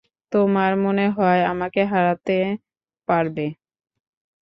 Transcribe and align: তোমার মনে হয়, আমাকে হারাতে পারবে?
তোমার 0.31 0.71
মনে 0.85 1.05
হয়, 1.17 1.41
আমাকে 1.53 1.81
হারাতে 1.91 2.37
পারবে? 3.07 3.45